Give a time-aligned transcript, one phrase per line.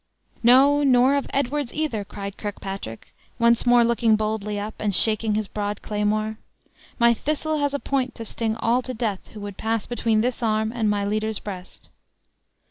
[0.41, 5.47] "No, nor of Edwards either," cried Kirkpatrick, once more looking boldly up, and shaking his
[5.47, 6.39] broad claymore:
[6.97, 10.41] "My thistle has a point to sting all to death who would pass between this
[10.41, 11.91] arm and my leader's breast."